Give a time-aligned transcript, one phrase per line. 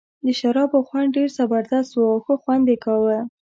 [0.25, 3.19] د شرابو خوند ډېر زبردست وو او ښه خوند یې کاوه.